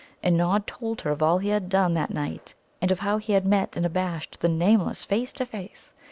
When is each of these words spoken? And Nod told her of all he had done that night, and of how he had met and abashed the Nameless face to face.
And 0.23 0.35
Nod 0.35 0.65
told 0.65 1.01
her 1.01 1.11
of 1.11 1.21
all 1.21 1.37
he 1.37 1.49
had 1.49 1.69
done 1.69 1.93
that 1.93 2.09
night, 2.09 2.55
and 2.81 2.89
of 2.89 3.01
how 3.01 3.19
he 3.19 3.33
had 3.33 3.45
met 3.45 3.77
and 3.77 3.85
abashed 3.85 4.39
the 4.39 4.49
Nameless 4.49 5.03
face 5.05 5.31
to 5.33 5.45
face. 5.45 5.93